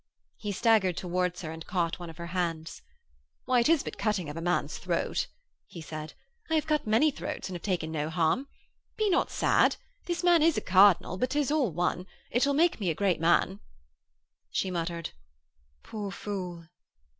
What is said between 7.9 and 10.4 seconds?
no harm. Be not sad! This